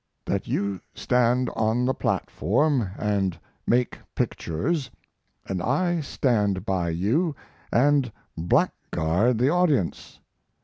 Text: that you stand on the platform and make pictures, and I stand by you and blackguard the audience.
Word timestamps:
that 0.25 0.47
you 0.47 0.81
stand 0.95 1.47
on 1.51 1.85
the 1.85 1.93
platform 1.93 2.89
and 2.97 3.37
make 3.67 3.99
pictures, 4.15 4.89
and 5.45 5.61
I 5.61 5.99
stand 6.01 6.65
by 6.65 6.89
you 6.89 7.35
and 7.71 8.11
blackguard 8.35 9.37
the 9.37 9.49
audience. 9.49 10.19